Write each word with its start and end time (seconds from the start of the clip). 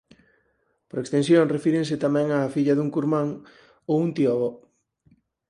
Por 0.89 0.97
extensión 1.03 1.51
refírese 1.55 1.95
tamén 2.05 2.27
á 2.37 2.39
filla 2.55 2.77
dun 2.77 2.93
curmán 2.95 3.27
ou 3.89 3.95
un 4.05 4.09
tío 4.15 4.29
avó. 4.35 4.49